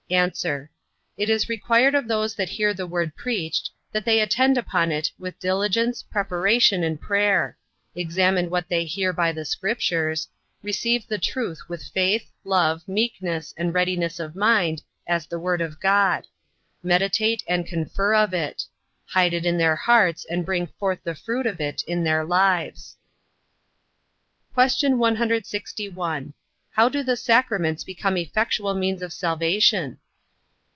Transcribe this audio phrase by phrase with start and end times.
[0.13, 0.29] A.
[1.15, 5.09] It is required of those that hear the word preached, that they attend upon it
[5.17, 7.57] with diligence, preparation, and prayer;
[7.95, 10.27] examine what they hear by the Scriptures;
[10.61, 15.79] receive the truth with faith, love, meekness, and readiness of mind, as the Word of
[15.79, 16.27] God;
[16.83, 18.63] meditate, and confer of it;
[19.05, 22.97] hide it in their hearts, and bring forth the fruit of it in their lives.
[24.59, 24.97] Q.
[24.97, 26.33] 161.
[26.75, 29.97] How do the sacraments become effectual means of salvation?